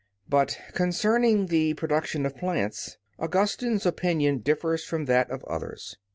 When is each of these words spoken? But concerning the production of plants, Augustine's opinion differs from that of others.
But 0.27 0.57
concerning 0.73 1.45
the 1.45 1.75
production 1.75 2.25
of 2.25 2.35
plants, 2.35 2.97
Augustine's 3.19 3.85
opinion 3.85 4.39
differs 4.39 4.83
from 4.83 5.05
that 5.05 5.29
of 5.29 5.43
others. 5.43 5.95